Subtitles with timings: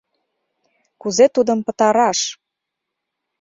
[1.01, 2.19] Кузе тудым пытараш?»